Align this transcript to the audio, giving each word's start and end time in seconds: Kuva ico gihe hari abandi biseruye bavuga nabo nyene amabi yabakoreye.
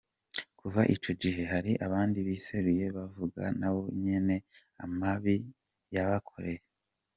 Kuva 0.59 0.81
ico 0.93 1.09
gihe 1.21 1.43
hari 1.53 1.71
abandi 1.85 2.17
biseruye 2.27 2.85
bavuga 2.97 3.43
nabo 3.59 3.81
nyene 4.03 4.35
amabi 4.83 5.35
yabakoreye. 5.95 6.61